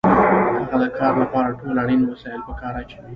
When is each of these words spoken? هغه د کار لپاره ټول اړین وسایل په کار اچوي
هغه 0.71 0.77
د 0.81 0.83
کار 0.99 1.13
لپاره 1.23 1.57
ټول 1.59 1.75
اړین 1.83 2.01
وسایل 2.03 2.41
په 2.47 2.53
کار 2.61 2.73
اچوي 2.81 3.09